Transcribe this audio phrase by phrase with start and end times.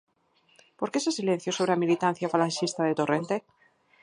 [0.79, 3.35] Por que ese silencio sobre a militancia falanxista de Torrente?